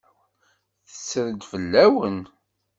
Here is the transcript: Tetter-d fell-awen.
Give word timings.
Tetter-d 0.91 1.41
fell-awen. 1.51 2.19